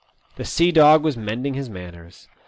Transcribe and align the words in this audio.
The 0.35 0.45
sea 0.45 0.71
dog 0.71 1.03
was 1.03 1.15
mending 1.15 1.53
his 1.53 1.69
manners. 1.69 2.27